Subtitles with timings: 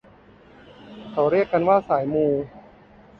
[1.11, 2.25] เขาเรียกกันว่าสายมู